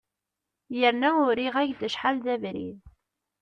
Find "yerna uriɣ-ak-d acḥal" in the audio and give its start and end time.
0.79-2.15